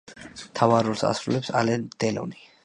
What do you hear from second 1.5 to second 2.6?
ალენ დელონი.